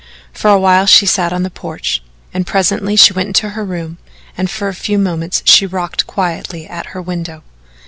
[0.33, 2.01] For a while she sat on the porch,
[2.33, 3.99] and presently she went into her room
[4.35, 7.43] and for a few moments she rocked quietly at her window.